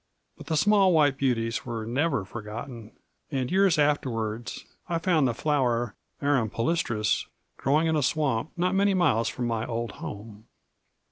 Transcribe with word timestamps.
But 0.35 0.47
the 0.47 0.57
small 0.57 0.93
white 0.93 1.15
beauties 1.19 1.63
were 1.63 1.85
never 1.85 2.25
forgotten, 2.25 2.93
and 3.29 3.51
years 3.51 3.77
afterwards 3.77 4.65
I 4.89 4.97
found 4.97 5.27
the 5.27 5.33
flower, 5.35 5.93
arum 6.23 6.49
palustris, 6.49 7.27
growing 7.57 7.85
in 7.85 7.95
a 7.95 8.01
swamp 8.01 8.49
not 8.57 8.73
many 8.73 8.95
miles 8.95 9.29
from 9.29 9.45
my 9.45 9.63
old 9.63 9.91
home. 9.91 10.47